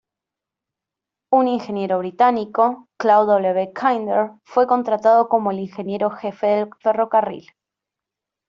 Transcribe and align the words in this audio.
Un 1.31 1.47
ingeniero 1.47 1.99
británico, 1.99 2.89
Claude 2.97 3.33
W. 3.33 3.71
Kinder, 3.71 4.31
fue 4.43 4.65
contratado 4.65 5.29
como 5.29 5.51
el 5.51 5.59
ingeniero 5.59 6.09
jefe 6.09 6.47
del 6.47 6.69
ferrocarril. 6.79 7.45